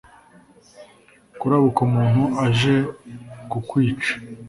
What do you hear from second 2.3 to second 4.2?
aje ku kwica